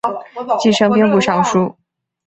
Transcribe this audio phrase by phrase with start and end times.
[0.59, 1.77] 继升兵部尚书。